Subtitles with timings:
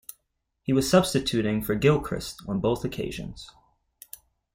[0.63, 3.47] He was substituting for Gilchrist on both occasions.